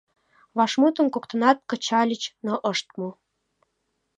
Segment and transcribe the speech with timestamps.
[0.57, 3.09] Вашмутым коктынат кычальыч, но ышт му.